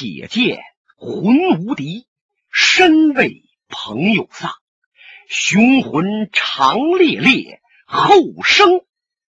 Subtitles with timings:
[0.00, 0.62] 且见
[0.96, 2.06] 魂无敌，
[2.50, 4.50] 身为朋友丧，
[5.28, 8.80] 雄浑长烈烈，后生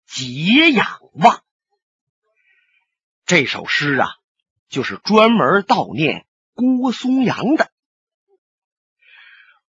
[0.07, 1.43] 解仰望。
[3.27, 4.11] 这首诗啊，
[4.69, 6.25] 就是专门悼念
[6.55, 7.73] 郭松阳的。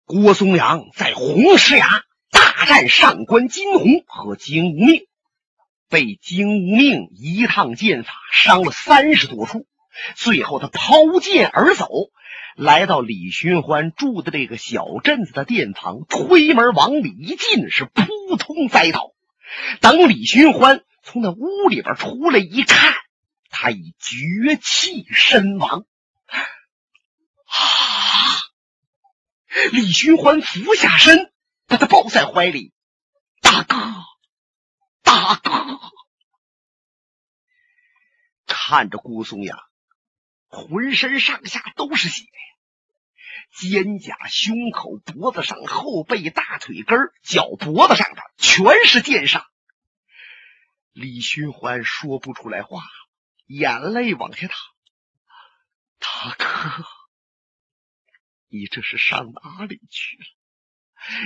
[0.05, 2.03] 郭松阳在红石崖
[2.33, 5.07] 大战上官金鸿和金无命，
[5.89, 9.65] 被金无命一趟剑法伤了三十多处，
[10.15, 11.89] 最后他抛剑而走，
[12.57, 19.13] 来到李寻欢住的这个小镇子的店旁，推门往里一进，是扑通栽倒。
[19.81, 22.95] 等李寻欢从那屋里边出来一看，
[23.51, 25.87] 他已绝气身亡。
[27.47, 27.57] 啊
[29.73, 31.33] 李寻欢俯下身，
[31.67, 32.73] 把他抱在怀里
[33.43, 33.77] ：“大哥，
[35.03, 35.81] 大哥！”
[38.47, 39.59] 看着郭松阳，
[40.49, 42.25] 浑身上下都是血，
[43.55, 49.45] 肩胛、胸口、脖子上、后背、大腿根、脚脖子上的全是剑伤。
[50.93, 52.83] 李寻欢说不出来话，
[53.47, 54.57] 眼泪往下淌
[56.01, 56.85] ：“大哥。”
[58.51, 60.25] 你这是上哪里去了？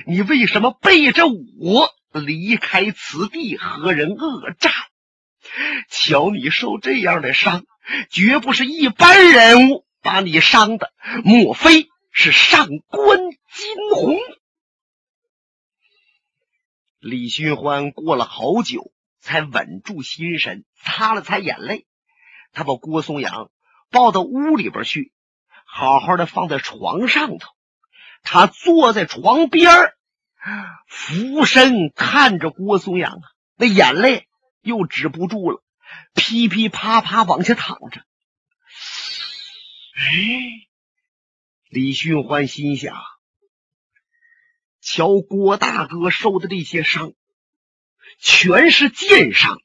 [0.07, 4.73] 你为什么背着我离开此地和人恶战？
[5.89, 7.65] 瞧你受这样的伤，
[8.11, 10.93] 绝不是一般人物把你伤的，
[11.25, 13.37] 莫非是上官金
[13.95, 14.17] 鸿？
[16.99, 21.87] 李寻欢过了好久，才稳住心神，擦了擦眼泪，
[22.53, 23.51] 他把郭松阳
[23.91, 25.13] 抱到屋里边去。
[25.65, 27.49] 好好的放在床上头，
[28.23, 29.95] 他坐在床边儿，
[30.87, 33.23] 俯身看着郭松阳啊，
[33.57, 34.29] 那眼泪
[34.63, 35.63] 又止不住了，
[36.15, 38.01] 噼噼啪啪往下淌着。
[39.95, 40.69] 哎，
[41.69, 42.97] 李寻欢心想：
[44.81, 47.13] 瞧郭大哥受的这些伤，
[48.19, 49.59] 全是剑伤，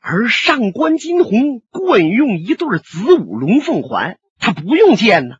[0.00, 4.18] 而上官金虹惯用一对子午龙凤环。
[4.38, 5.36] 他不用剑呢，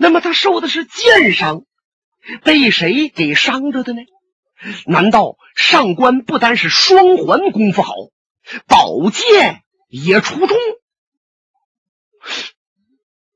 [0.00, 1.64] 那么他受的是剑伤，
[2.42, 4.02] 被谁给伤着的呢？
[4.86, 7.94] 难道上官不单是双环功夫好，
[8.66, 10.56] 宝剑也出众？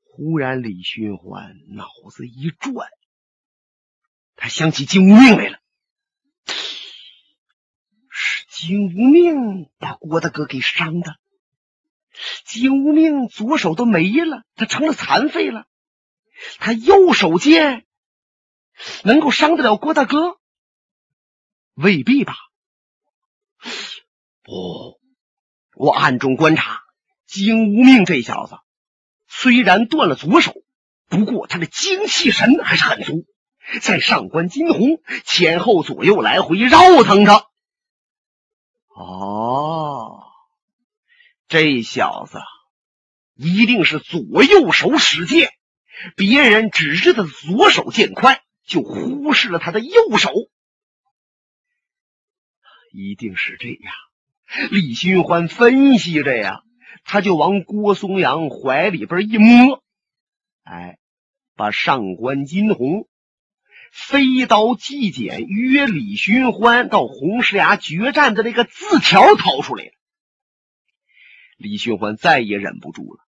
[0.05, 2.89] 忽然，李寻欢脑子一转，
[4.37, 5.59] 他想起金无命来了，
[8.11, 11.17] 是金无命把郭大哥给伤的。
[12.45, 15.67] 金无命左手都没了，他成了残废了。
[16.59, 17.87] 他右手剑
[19.05, 20.39] 能够伤得了郭大哥？
[21.75, 22.35] 未必吧。
[24.43, 25.01] 不，
[25.75, 26.81] 我暗中观察，
[27.27, 28.57] 金无命这小子
[29.29, 30.55] 虽然断了左手，
[31.09, 33.25] 不过他的精气神还是很足，
[33.81, 37.47] 在上官金鸿前后左右来回绕腾着。
[38.89, 40.25] 哦。
[41.49, 42.39] 这小子
[43.35, 45.53] 一定是左右手使剑，
[46.17, 50.33] 别人只知道左手剑快，就忽视了他的右手。
[52.93, 53.95] 一定是这样，
[54.71, 56.63] 李寻欢分析着呀，
[57.05, 59.83] 他就往郭松阳怀里边一摸，
[60.63, 60.99] 哎，
[61.57, 63.09] 把上官金鸿
[63.91, 69.93] 飞刀祭简约李寻欢到红石崖决战的那个字条掏出来了。
[71.57, 73.25] 李寻欢再也忍不住了，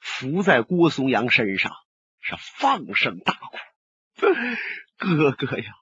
[0.00, 1.72] 伏在郭松阳身上，
[2.20, 4.26] 是放声大哭
[4.96, 5.74] ：“哥哥呀，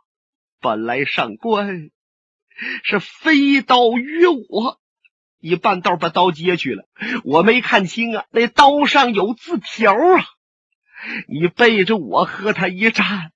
[0.60, 1.90] 本来上官
[2.84, 4.80] 是飞刀约我，
[5.38, 6.88] 你半道把刀接去了，
[7.24, 10.24] 我没看清啊，那刀上有字条啊！
[11.28, 13.32] 你背着我和他一战，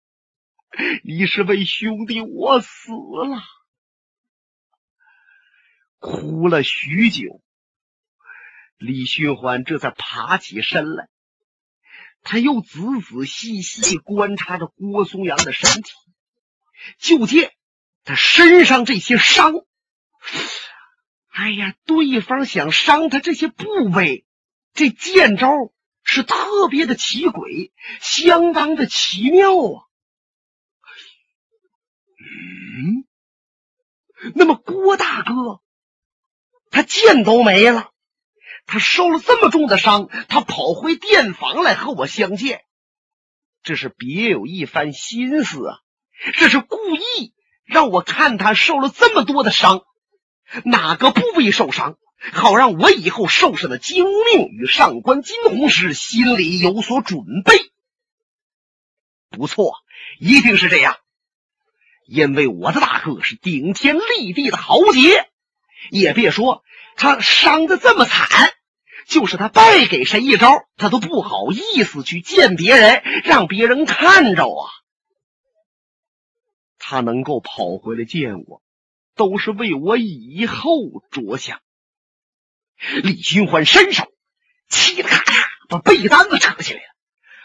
[1.02, 3.42] 你是为兄弟我死了。”
[5.98, 7.42] 哭了许久。
[8.78, 11.08] 李寻欢这才爬起身来，
[12.20, 15.92] 他又仔仔细细观察着郭松阳的身体，
[16.98, 17.54] 就见
[18.06, 19.52] 他身上这些伤。
[21.28, 24.24] 哎呀，对方想伤他这些部位，
[24.72, 25.50] 这剑招
[26.02, 29.84] 是特别的奇诡，相当的奇妙啊！
[32.18, 33.04] 嗯，
[34.34, 35.60] 那么郭大哥，
[36.70, 37.90] 他剑都没了。
[38.64, 42.64] 他受了这么重的伤，他跑回店房来和我相见，
[43.62, 45.78] 这是别有一番心思啊！
[46.34, 47.34] 这是故意
[47.66, 49.82] 让我看他受了这么多的伤，
[50.64, 51.96] 哪个部位受伤，
[52.32, 57.58] 好让我以后受审的金无命与上官金鸿时心里有所准备。
[59.30, 59.74] 不错，
[60.20, 60.96] 一定是这样，
[62.06, 65.28] 因为我的大哥是顶天立地的豪杰，
[65.90, 66.62] 也别说
[66.96, 68.52] 他伤的这么惨，
[69.08, 74.70] 就是他败给谁一招，他都不好意思去见别人，让别人看着啊。
[76.88, 78.62] 他能够跑回来见我，
[79.16, 81.60] 都是为我以后着想。
[83.02, 84.04] 李寻欢伸手，
[84.70, 86.86] 嘁哩咔嚓把被单子扯起来了，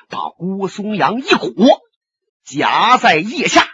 [0.09, 1.81] 把郭松阳一裹，
[2.43, 3.67] 夹在腋下，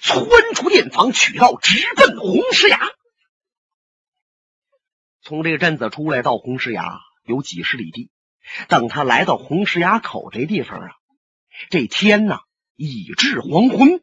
[0.00, 0.24] 窜
[0.54, 2.80] 出店房，取道直奔红石崖。
[5.20, 8.10] 从这个镇子出来到红石崖有几十里地。
[8.68, 10.88] 等他来到红石崖口这地方啊，
[11.68, 12.40] 这天呐
[12.74, 14.02] 已至黄昏。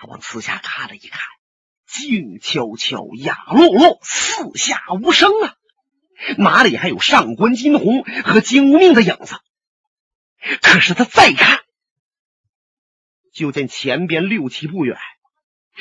[0.00, 1.20] 他往四下看了一看。
[1.86, 5.56] 静悄悄，雅落落，四下无声啊！
[6.38, 9.34] 哪里还有上官金鸿和金无命的影子？
[10.62, 11.60] 可是他再看，
[13.34, 14.96] 就见前边六七步远，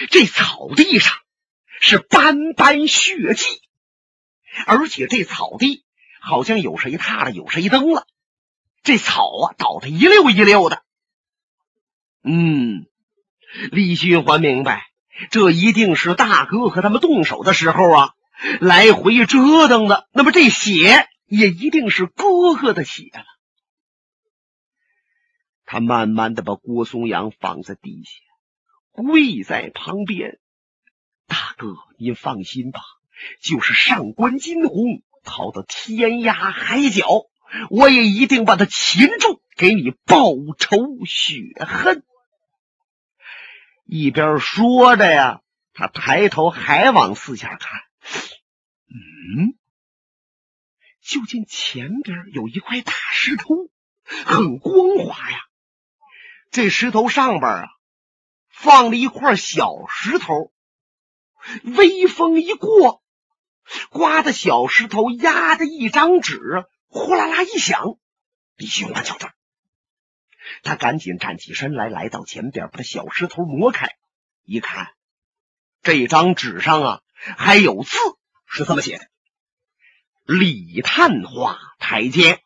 [0.10, 1.16] 这草地上
[1.80, 3.62] 是斑斑血迹，
[4.66, 5.86] 而且这草地
[6.20, 8.06] 好像有谁踏了，有谁蹬了，
[8.84, 10.84] 这草啊倒的一溜一溜的。
[12.24, 12.88] 嗯，
[13.72, 14.86] 李寻欢明白。
[15.32, 18.14] 这一定是大哥和他们动手的时候啊，
[18.62, 20.08] 来回折腾的。
[20.14, 23.26] 那么这血也一定是哥哥的血了。
[25.66, 30.40] 他慢慢的把郭松阳放在地下，跪在旁边。
[31.28, 32.80] 大哥，您放心吧，
[33.42, 37.26] 就是上官金鸿逃到天涯海角，
[37.70, 42.04] 我也一定把他擒住，给你报仇雪恨。
[43.92, 45.42] 一边说着呀，
[45.74, 47.82] 他抬头还往四下看。
[48.86, 49.58] 嗯，
[51.02, 53.48] 就见前边有一块大石头，
[54.04, 55.40] 很光滑呀。
[56.52, 57.68] 这石头上边啊，
[58.48, 60.52] 放了一块小石头。
[61.64, 63.02] 微风一过，
[63.90, 66.40] 刮的小石头压的一张纸，
[66.90, 67.98] 呼啦啦一响。
[68.56, 69.32] 李寻欢瞧这。
[70.64, 73.96] 他赶紧站起身来，来到前边，把小石头挪开。
[74.44, 74.94] 一看，
[75.82, 77.02] 这张纸上啊
[77.38, 77.98] 还有字，
[78.46, 79.08] 是这么写的
[80.26, 82.44] ：“李探花台阶，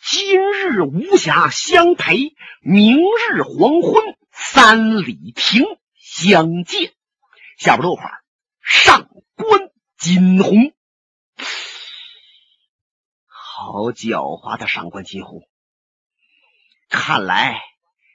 [0.00, 5.64] 今日无暇相陪，明日黄昏三里亭
[5.94, 6.92] 相见。”
[7.58, 8.10] 下边落款：
[8.60, 10.72] 上官金鸿。
[13.26, 15.48] 好狡猾的上官金鸿！
[16.96, 17.60] 看来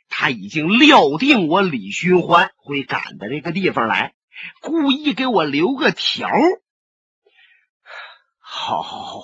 [0.08, 4.16] 他已经料定我李寻欢会赶到这个地方来，
[4.62, 6.30] 故意给我留个条。
[8.40, 9.22] 好，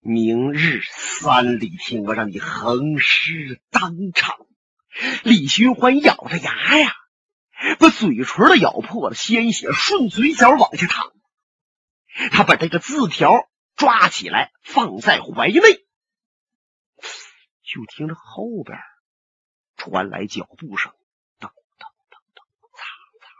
[0.00, 4.36] 明日三里亭，我让你横尸当场。
[5.22, 6.92] 李寻欢咬着牙呀，
[7.78, 11.10] 把嘴唇都咬破了，鲜血顺嘴角往下淌。
[12.30, 15.60] 他把这个字条抓起来，放在怀内。
[17.72, 18.78] 就听着后边
[19.76, 20.92] 传来脚步声，
[21.40, 22.44] 噔噔噔噔，
[22.76, 22.84] 擦
[23.22, 23.32] 擦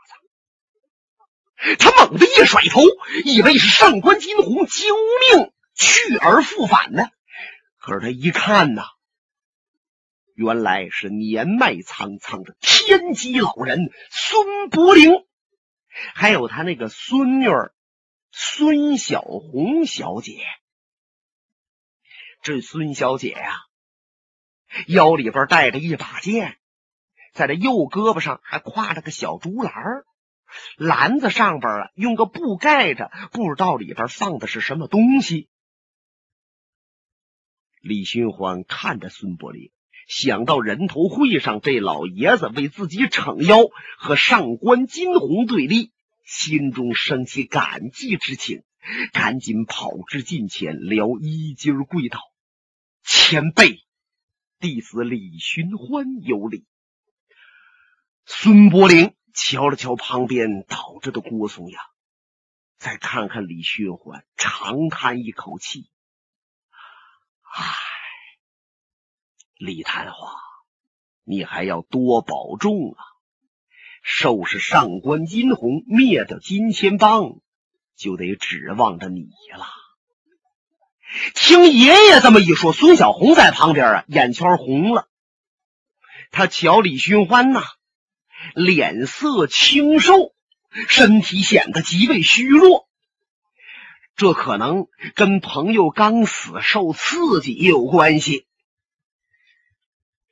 [1.69, 1.91] 擦。
[1.91, 2.81] 他猛地一甩头，
[3.25, 4.95] 以为是上官金鸿救
[5.35, 7.03] 命去而复返呢。
[7.77, 8.85] 可是他一看呐，
[10.33, 15.11] 原来是年迈苍苍的天机老人孙伯龄，
[16.15, 17.75] 还有他那个孙女儿
[18.31, 20.43] 孙小红小姐。
[22.41, 23.59] 这孙小姐呀。
[24.87, 26.57] 腰里边带着一把剑，
[27.33, 29.73] 在这右胳膊上还挎着个小竹篮
[30.77, 35.49] 篮子上边啊用个布盖着，不知道里边放的是什么东西。
[37.81, 39.71] 李寻欢看着孙伯龄，
[40.07, 43.57] 想到人头会上这老爷子为自己撑腰，
[43.97, 45.91] 和上官金鸿对立，
[46.23, 48.63] 心中升起感激之情，
[49.11, 52.19] 赶紧跑至近前，撩衣襟跪道
[53.03, 53.83] ：“前辈。”
[54.63, 56.65] 弟子李寻欢有礼。
[58.25, 61.83] 孙伯龄瞧了瞧旁边倒着的郭松阳，
[62.77, 65.89] 再看看李寻欢，长叹一口气
[67.53, 67.75] ：“唉，
[69.57, 70.31] 李探花，
[71.25, 73.03] 你还要多保重啊！
[74.01, 77.41] 收拾上官金鸿，灭掉金钱帮，
[77.97, 79.27] 就得指望着你
[79.57, 79.67] 了。”
[81.35, 85.07] 听爷爷这么一说，孙小红在旁边啊，眼圈红了。
[86.31, 87.61] 他瞧李寻欢呐，
[88.55, 90.33] 脸色清瘦，
[90.87, 92.87] 身体显得极为虚弱。
[94.15, 98.47] 这可能跟朋友刚死受刺激有关系。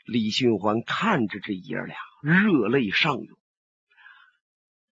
[0.06, 3.38] 李寻欢看着这爷俩，热泪上涌。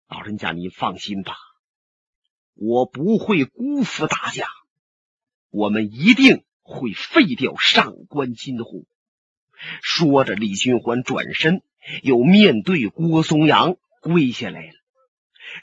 [0.08, 1.36] 老人家，您放心吧，
[2.56, 4.48] 我不会辜负大家，
[5.50, 8.86] 我们一定会废掉上官金虎。
[9.82, 11.62] 说着，李寻欢转身，
[12.02, 14.74] 又面对郭松阳跪下来了。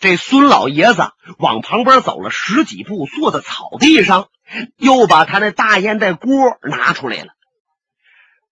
[0.00, 4.31] 这孙老爷子往旁边走了十几步，坐在草地上，
[4.76, 7.33] 又把他那大烟袋锅拿出来了，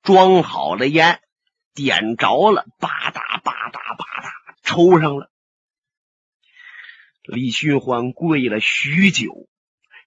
[0.02, 1.20] 装好了烟，
[1.74, 5.30] 点着了，吧嗒吧嗒吧嗒，抽上了。
[7.24, 9.48] 李寻欢跪了许久，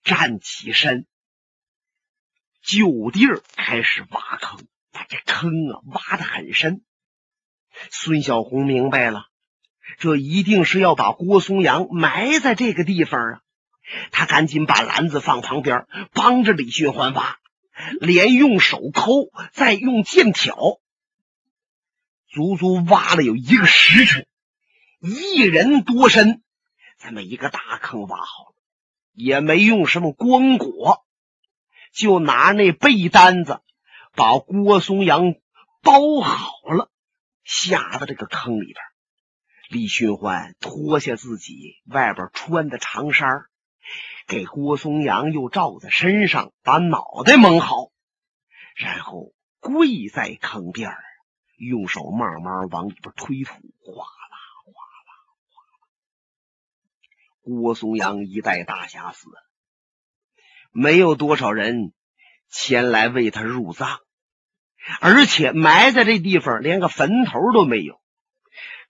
[0.04, 1.06] 站起身，
[2.68, 6.84] 就地儿开始挖坑，把这坑啊挖的很深。
[7.90, 9.28] 孙小红明白了。
[10.00, 13.42] 这一定是要把郭松阳埋在这个地方啊！
[14.12, 17.38] 他赶紧把篮子放旁边，帮着李寻欢挖，
[18.02, 20.58] 连用手抠，再用剑挑，
[22.30, 24.28] 足足挖了有一个时辰，
[25.00, 26.44] 一人多深，
[27.00, 28.56] 这么一个大坑挖好了，
[29.14, 31.07] 也没用什么光裹，
[31.98, 33.60] 就拿那被单子
[34.14, 35.34] 把郭松阳
[35.82, 36.92] 包好了，
[37.44, 38.76] 下到这个坑里边。
[39.70, 43.46] 李寻欢脱下自己外边穿的长衫，
[44.28, 47.90] 给郭松阳又罩在身上，把脑袋蒙好，
[48.76, 50.92] 然后跪在坑边
[51.58, 55.12] 用手慢慢往里边推土，哗啦哗啦
[55.50, 55.80] 哗啦。
[57.42, 59.44] 郭松阳一代大侠死了，
[60.72, 61.94] 没有多少人
[62.50, 64.00] 前来为他入葬，
[65.02, 68.02] 而且埋在这地方连个坟头都没有。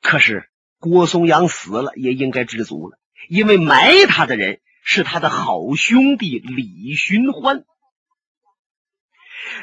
[0.01, 0.50] 可是。
[0.79, 7.65] 郭松阳死了也应该知足了，因为埋他的人是他的好兄弟李寻欢。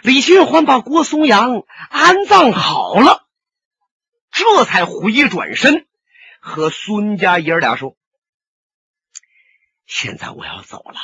[0.02, 3.28] 李寻欢把郭松阳安葬好了，
[4.32, 5.86] 这才回转身
[6.40, 7.96] 和孙家爷俩说
[9.86, 10.98] ：“现在我要走了，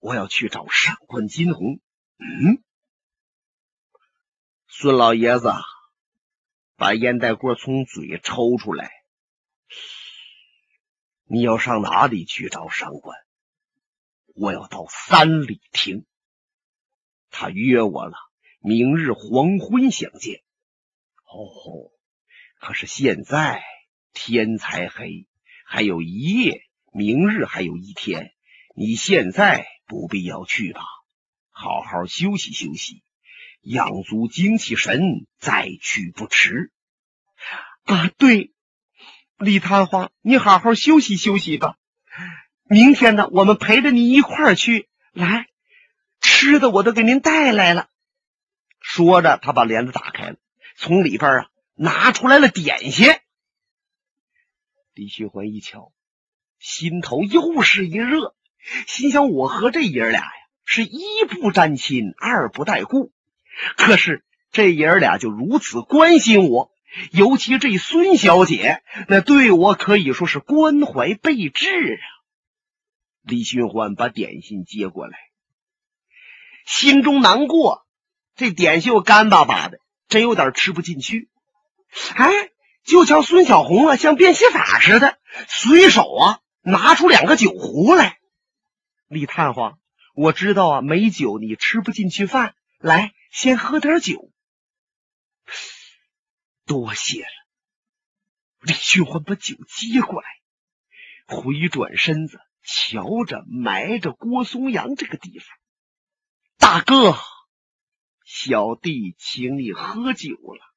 [0.00, 1.80] 我要去找上官金虹。”
[2.18, 2.62] 嗯，
[4.66, 5.52] 孙老爷子
[6.76, 8.90] 把烟袋锅从嘴抽出来。
[11.24, 13.16] 你要上哪里去找上官？
[14.34, 16.04] 我要到三里亭，
[17.30, 18.16] 他约我了，
[18.58, 20.42] 明日黄昏相见。
[21.24, 21.92] 哦，
[22.58, 23.62] 可是现在
[24.12, 25.26] 天才黑，
[25.64, 28.34] 还有一夜，明日还有一天，
[28.74, 30.82] 你现在不必要去吧，
[31.50, 33.02] 好好休息休息，
[33.60, 36.70] 养足精气神，再去不迟。
[37.86, 38.52] 啊，对。
[39.36, 41.76] 李探花，你好好休息休息吧。
[42.68, 44.88] 明天呢，我们陪着你一块儿去。
[45.12, 45.48] 来，
[46.20, 47.88] 吃的我都给您带来了。
[48.78, 50.36] 说着，他把帘子打开了，
[50.76, 53.08] 从里边啊拿出来了点心。
[54.94, 55.92] 李寻欢一瞧，
[56.60, 58.36] 心头又是一热，
[58.86, 60.32] 心想：我和这爷俩呀，
[60.64, 63.12] 是一不沾亲，二不带故，
[63.76, 66.70] 可是这爷俩就如此关心我。
[67.12, 72.02] 尤其这孙小姐，那对我可以说是关怀备至啊！
[73.22, 75.16] 李寻欢把点心接过来，
[76.66, 77.86] 心中难过，
[78.34, 81.28] 这点心又干巴巴的，真有点吃不进去。
[82.16, 82.28] 哎，
[82.84, 88.18] 就瞧孙小红啊，像变戏法似的，随手啊拿出两个酒壶来。
[89.10, 89.76] 李探花，
[90.14, 94.30] 我知道啊，没酒你吃不进去饭，来，先喝点酒。
[96.64, 97.28] 多谢了，
[98.60, 100.28] 李寻欢把酒接过来，
[101.26, 105.48] 回转身子，瞧着埋着郭松阳这个地方。
[106.56, 107.18] 大哥，
[108.24, 110.72] 小弟请你喝酒了。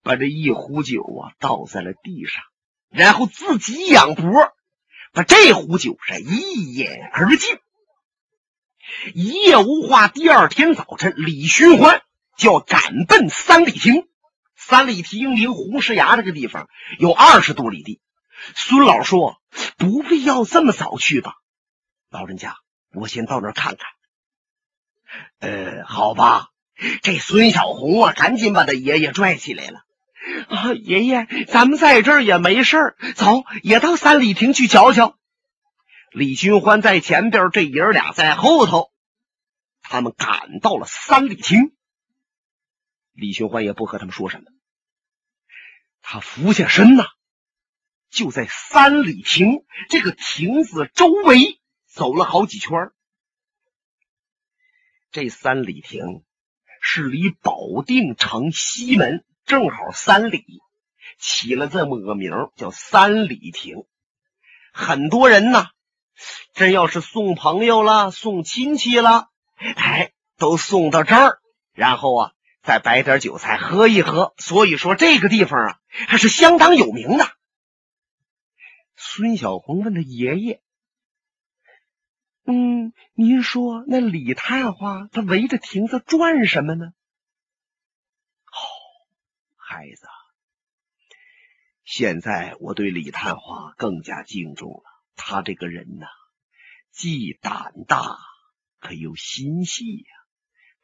[0.00, 2.44] 把这一壶酒啊倒在了地上，
[2.94, 4.52] 然后自己仰脖，
[5.12, 7.58] 把这壶酒是一饮而尽。
[9.14, 10.06] 一夜无话。
[10.06, 12.02] 第二天早晨，李寻欢
[12.36, 14.06] 就要赶奔三里亭。
[14.54, 18.00] 三里亭离红石崖这个地方有二十多里地。
[18.54, 19.40] 孙老说
[19.76, 21.34] ：“不必要这么早去吧，
[22.10, 22.56] 老人家，
[22.92, 23.88] 我先到那儿看看。”
[25.40, 26.48] 呃，好吧。
[27.02, 29.80] 这孙小红啊，赶紧把他爷爷拽起来了。
[30.48, 35.18] 啊，爷爷，咱们在这儿也没事走，也到三里亭去瞧瞧。
[36.12, 38.90] 李寻欢在前边，这爷俩在后头。
[39.82, 41.74] 他们赶到了三里亭，
[43.12, 44.44] 李寻欢也不和他们说什么，
[46.00, 47.04] 他俯下身呐，
[48.08, 52.90] 就在三里亭这个亭子周围走了好几圈。
[55.10, 56.24] 这三里亭
[56.80, 60.44] 是离保定城西门正好三里，
[61.18, 63.84] 起了这么个名叫三里亭。
[64.72, 65.66] 很多人呢，
[66.54, 71.38] 真要是送朋友了、送亲戚了，哎，都送到这儿，
[71.74, 72.32] 然后啊，
[72.62, 74.34] 再摆点酒菜喝一喝。
[74.38, 77.30] 所以说，这个地方啊，还是相当有名的。
[78.96, 80.62] 孙小红问他爷爷
[82.46, 86.92] ：“嗯，您说那李探花他围着亭子转什么呢？”“，
[89.74, 90.06] 孩子，
[91.84, 94.84] 现在我对李探花更加敬重了。
[95.16, 96.06] 他这个人呐，
[96.92, 98.16] 既胆大，
[98.78, 100.14] 可又心细呀。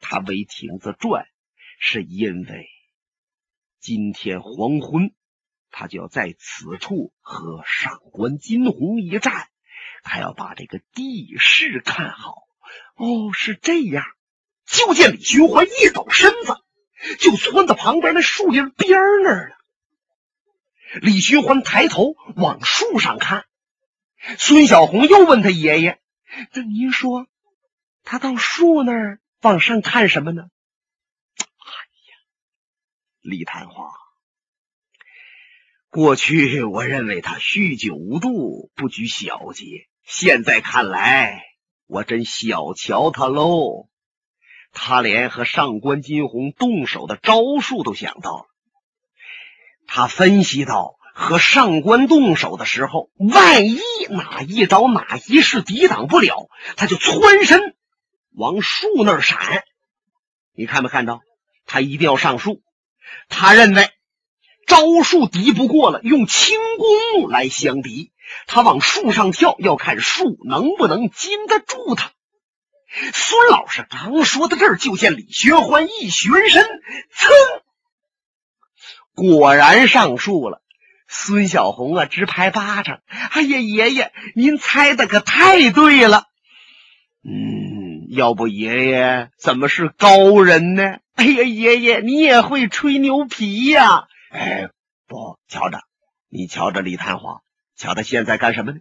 [0.01, 1.25] 他围亭子转，
[1.79, 2.67] 是因为
[3.79, 5.15] 今天黄昏。”
[5.71, 9.47] 他就要在此处和上官金鸿一战，
[10.03, 12.33] 他要把这个地势看好。
[12.95, 14.03] 哦，是这样。
[14.65, 16.57] 就见李寻欢一抖身子，
[17.19, 19.55] 就窜到旁边那树林边那儿了。
[21.01, 23.45] 李寻欢抬头往树上看，
[24.37, 26.01] 孙小红又问他爷爷
[26.53, 27.27] ：“那您说，
[28.03, 30.43] 他到树那儿往上看什么呢？”
[31.39, 32.17] 哎呀，
[33.21, 33.89] 李探花。
[35.89, 39.87] 过去我认为他酗酒无度，不拘小节。
[40.03, 41.43] 现在看来，
[41.85, 43.89] 我真小瞧他喽。
[44.71, 48.45] 他连和上官金鸿动手的招数都想到了。
[49.87, 57.75] 他分析到，和上官动手的时候，万一哪一招哪一式抵挡不了，他就窜身
[58.33, 59.63] 往树那儿闪。
[60.53, 61.21] 你看没看到？
[61.65, 62.61] 他一定要上树。
[63.29, 63.89] 他认为。
[64.67, 68.13] 招数敌不过了，用轻功来相敌。
[68.47, 72.13] 他往树上跳，要看树能不能禁得住他。
[73.13, 76.63] 孙老师刚说到这儿，就见李寻欢一旋身，
[77.13, 77.29] 噌，
[79.13, 80.61] 果然上树了。
[81.07, 83.01] 孙小红啊，直拍巴掌
[83.31, 86.25] ：“哎呀，爷爷，您猜的可太对了！
[87.23, 90.99] 嗯，要不爷爷怎么是高人呢？
[91.15, 94.69] 哎呀，爷爷你也会吹牛皮呀！”哎，
[95.07, 95.81] 不，瞧着，
[96.29, 97.41] 你瞧着李探花，
[97.75, 98.79] 瞧他现在干什么呢？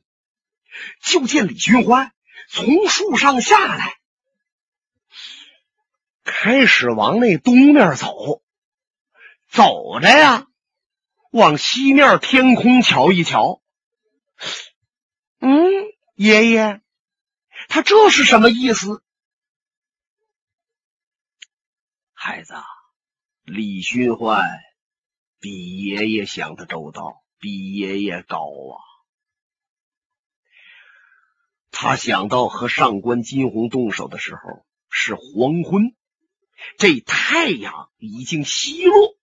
[1.03, 2.13] 就见李寻欢
[2.49, 3.95] 从树上下来，
[6.31, 8.41] 开始往那东面走，
[9.49, 10.47] 走着呀，
[11.33, 13.61] 往西面天空瞧一瞧。
[15.41, 15.51] 嗯，
[16.15, 16.81] 爷爷，
[17.69, 19.03] 他这是什么意思？
[22.13, 22.55] 孩子，
[23.43, 24.49] 李寻欢。
[25.41, 28.77] 比爷爷想的周到，比爷爷高啊！
[31.71, 35.97] 他想到和上官金鸿动手的时候是黄昏，
[36.79, 39.17] 这太阳已经西落。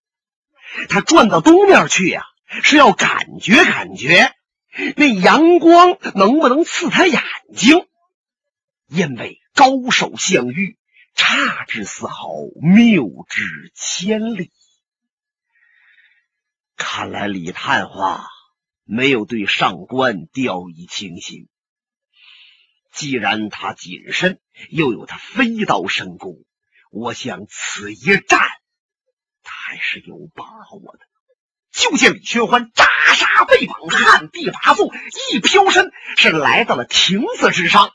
[0.89, 2.23] 他转到东面去呀，
[2.63, 4.35] 是要感觉感觉
[4.95, 7.21] 那阳光能不能刺他眼
[7.55, 7.87] 睛。
[8.87, 10.77] 因为高手相遇，
[11.13, 12.29] 差之丝毫，
[12.61, 14.51] 谬之千里。
[16.77, 18.27] 看来李探花
[18.83, 21.49] 没有对上官掉以轻心。
[22.93, 26.45] 既然他谨慎，又有他飞刀神功，
[26.91, 28.39] 我想此一战
[29.43, 30.43] 他还是有把
[30.75, 30.99] 握的。
[31.71, 34.89] 就见李寻欢扎杀背绑，旱地拔纵，
[35.31, 37.91] 一飘身是来到了亭子之上。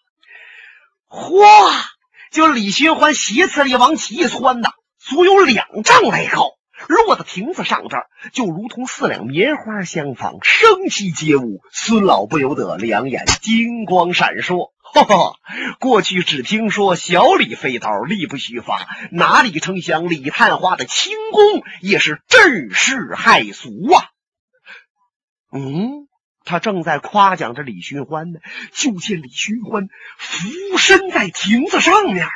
[1.09, 1.83] 嚯！
[2.31, 6.53] 就李寻欢斜刺里往起一窜呐，足有两丈来高。
[6.89, 11.61] 落到亭子上，这儿就如同四两棉花相仿，生机皆无。
[11.71, 14.73] 孙老不由得两眼金光闪烁。
[14.93, 15.39] 哈哈，
[15.81, 24.11] 过去只听说小李飞刀力不虚发，哪里成想李探花的轻功也是震世骇俗啊！
[25.53, 26.09] 嗯，
[26.45, 28.41] 他正在夸奖着李寻欢呢，
[28.73, 32.29] 就见李寻欢俯身在亭子上面，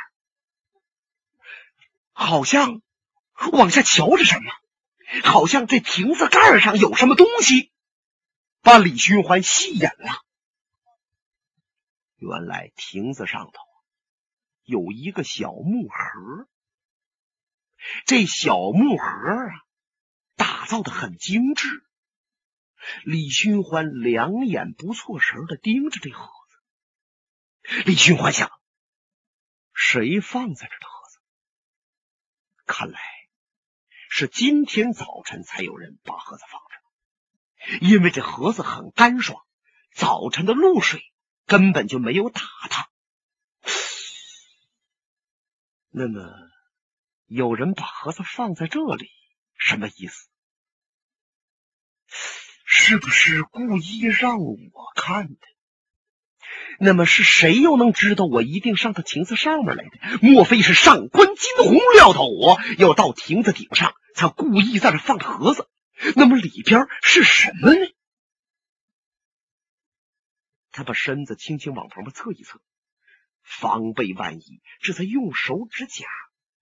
[2.13, 2.81] 好像。
[3.51, 4.51] 往下瞧着什么？
[5.23, 7.69] 好像这亭子盖上有什么东西，
[8.63, 10.23] 把李寻欢吸引了。
[12.17, 13.59] 原来亭子上头
[14.63, 16.47] 有一个小木盒，
[18.05, 19.65] 这小木盒啊，
[20.35, 21.67] 打造的很精致。
[23.03, 27.83] 李寻欢两眼不错神的盯着这盒子。
[27.85, 28.51] 李寻欢想：
[29.73, 31.19] 谁放在这的盒子？
[32.65, 32.99] 看来。
[34.09, 37.85] 是今天早晨才有人把盒子放着。
[37.85, 39.45] 因为这盒子很干爽，
[39.93, 41.03] 早晨的露水
[41.47, 42.89] 根本就没有打他。
[45.89, 46.29] 那么，
[47.25, 49.09] 有人把盒子放在这里，
[49.57, 50.27] 什么意思？
[52.65, 54.57] 是不是故意让我
[54.95, 55.39] 看的？
[56.79, 60.19] 那么是谁又能知道我一定上到亭子上面来的？
[60.21, 65.67] 莫非是上官金鸿料到我要到亭子顶上，才故意在这放盒子？
[66.15, 67.87] 那么里边是什么呢？
[70.77, 72.61] 他把身子轻轻往旁边侧一侧，
[73.41, 76.05] 防备万一，这才用手指甲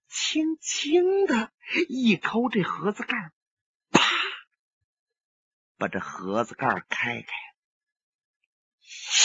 [0.08, 1.52] 轻轻的
[1.90, 3.34] 一抠这盒子盖，
[3.92, 4.02] 啪，
[5.78, 7.28] 把这盒子盖开开，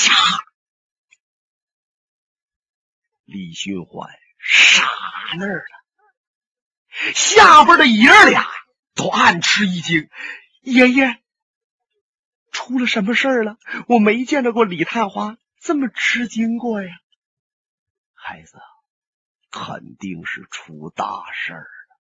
[0.09, 0.44] 呀！
[3.22, 4.88] 李寻欢傻
[5.38, 8.44] 那儿了，下边的爷俩
[8.96, 10.11] 都暗吃一惊。
[10.62, 11.22] 爷爷，
[12.60, 13.56] 出了什么事儿了？
[13.88, 16.90] 我没见着过李探花这么吃惊过呀。
[18.12, 18.58] 孩子，
[19.50, 21.96] 肯定是出大事儿了。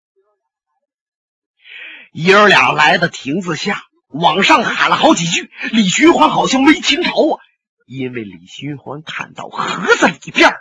[2.11, 5.49] 爷儿俩来到亭子下，往上喊了好几句。
[5.71, 7.39] 李寻欢好像没听着啊，
[7.85, 10.53] 因为李寻欢看到盒子里边。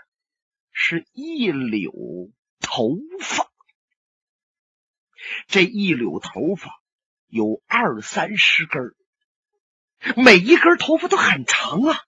[0.70, 2.30] 是一绺
[2.60, 3.50] 头发，
[5.48, 6.70] 这一绺头发
[7.26, 8.94] 有二三十根
[10.16, 12.04] 每一根头发都很长啊，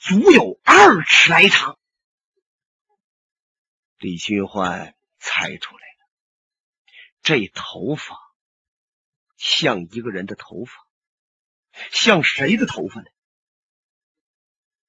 [0.00, 1.78] 足有二尺来长。
[3.98, 6.08] 李寻欢猜出来了，
[7.22, 8.16] 这头发
[9.36, 10.72] 像一个人的头发，
[11.90, 13.06] 像谁的头发呢？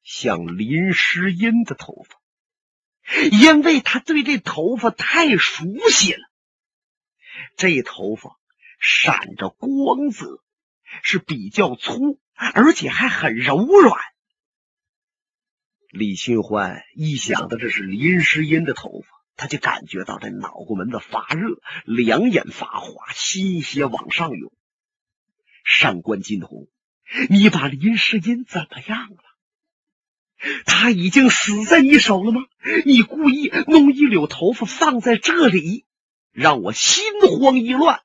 [0.04, 2.20] 像林诗音的头发。
[3.32, 6.30] 因为他对这头发太熟悉了，
[7.56, 8.38] 这头发
[8.82, 10.44] 闪着光泽，
[11.04, 14.00] 是比较粗，而且还很柔软。
[15.90, 24.52] 李寻欢一想到这是林诗音的头发，他就感觉到这脑瓜门子发热，两眼发花，心血往上涌。
[25.64, 26.68] 上官金鸿，
[27.30, 29.24] 你把林诗音怎么样了？
[30.66, 32.46] 他已经死在你手了吗？
[32.86, 35.86] 你故意弄一绺头发放在这里，
[36.32, 38.02] 让我心慌意乱。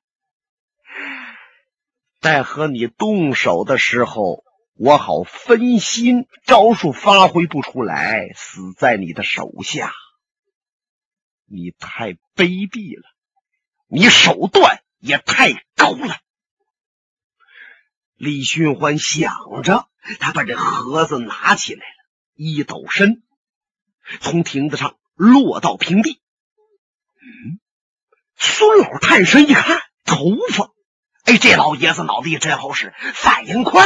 [2.23, 9.93] 在和你动手的时候，我好分心，招数发挥不出来，死在你的手下。
[11.47, 13.03] 你太卑鄙了，
[13.89, 16.17] 你手段也太高了。
[18.15, 19.89] 李寻欢想着，
[20.21, 21.95] 他把这盒子拿起来了。
[22.35, 23.25] 一抖身，
[24.21, 26.21] 从亭子上落到平地。
[27.21, 27.59] 嗯，
[28.37, 30.72] 孙老探身一看，头发，
[31.25, 33.81] 哎，这老爷子脑子也真好使，反应快，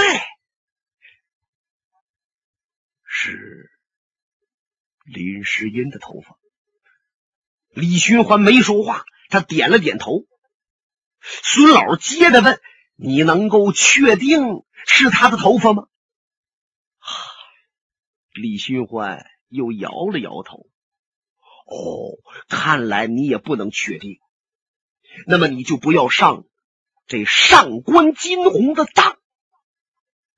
[3.04, 3.70] 是
[5.04, 6.38] 林诗音的头发。
[7.68, 10.24] 李寻欢没说话，他点了点头。
[11.20, 12.60] 孙老接着问
[12.96, 15.88] ：“你能够确定是他的头发吗？”
[18.32, 20.68] 李寻欢又摇了摇头。
[21.66, 22.16] 哦，
[22.48, 24.20] 看来你也不能确定。
[25.26, 26.44] 那么你就不要上
[27.06, 29.16] 这上官金鸿的当。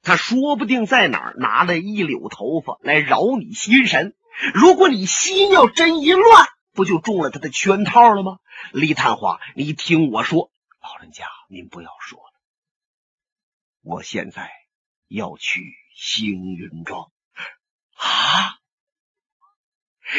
[0.02, 4.14] 他说不定在哪儿拿了一绺头发来扰你心神。
[4.54, 8.38] 如果你心要真一乱，不就中了他的圈套了吗？
[8.72, 10.50] 李探花，你听我说，
[10.80, 12.32] 老人家您不要说了。
[13.82, 14.50] 我现在
[15.08, 17.10] 要去星云庄。
[17.96, 18.58] 啊！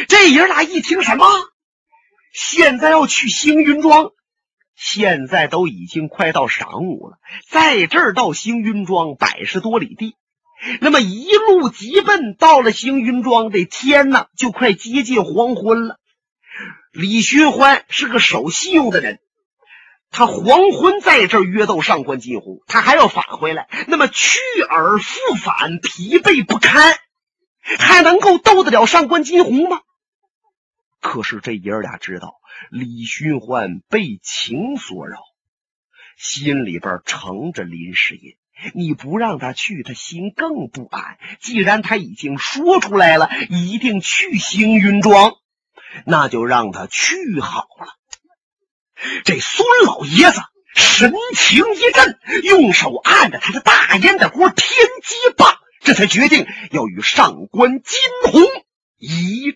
[0.08, 1.26] 这爷俩一听什么？
[2.34, 4.12] 现在要去星云庄，
[4.82, 7.18] 现在都已经快到晌午了，
[7.50, 10.16] 在这儿到星云庄百十多里地，
[10.80, 16.00] 那么一路急奔，到了星云庄，这天呢就快接近黄昏了。
[16.94, 19.20] 李寻欢是个守信用的人，
[20.12, 24.40] 他黄昏在这儿约斗上官金鸿，他还要返回来，那么去
[24.70, 26.98] 而复返，疲惫不堪。
[27.78, 29.82] 还能够斗得了上官金鸿吗？
[31.02, 32.39] 可是这爷儿俩知道
[32.70, 35.20] 李寻欢被情所扰，
[36.18, 38.36] 心里边盛着林诗音。
[38.74, 41.18] 你不让他去，他心更不安。
[41.40, 45.36] 既然他已经说出来了，一定去星云庄，
[46.06, 47.88] 那就让他去好了。
[49.24, 50.42] 这孙老爷子
[50.76, 54.68] 神情一震，用手按着他的大烟袋锅天
[55.04, 55.56] 机棒。
[55.80, 57.98] 这才决定要与上官金
[58.30, 58.44] 鸿
[58.98, 59.56] 一。